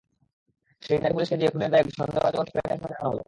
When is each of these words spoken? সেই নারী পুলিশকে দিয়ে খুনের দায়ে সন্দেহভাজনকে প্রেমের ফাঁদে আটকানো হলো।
সেই 0.83 0.99
নারী 1.01 1.13
পুলিশকে 1.15 1.37
দিয়ে 1.39 1.51
খুনের 1.53 1.71
দায়ে 1.73 1.85
সন্দেহভাজনকে 1.99 2.51
প্রেমের 2.55 2.79
ফাঁদে 2.81 2.95
আটকানো 2.95 3.09
হলো। 3.09 3.19